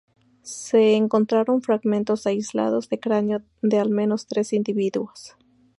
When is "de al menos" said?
3.61-4.25